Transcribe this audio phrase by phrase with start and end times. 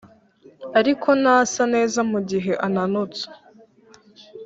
[0.79, 3.25] ariko ntasa neza mugihe ananutse